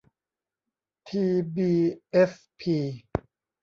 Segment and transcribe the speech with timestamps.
[1.07, 1.25] ที
[1.55, 1.73] บี
[2.09, 2.77] เอสพี